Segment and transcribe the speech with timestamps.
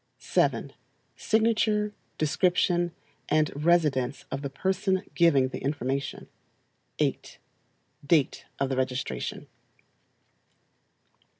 [0.17, 0.73] 7.
[1.15, 2.91] Signature, description,
[3.29, 6.27] and residence of the person giving the information.
[6.97, 7.37] 8
[8.07, 9.45] Date of the registration.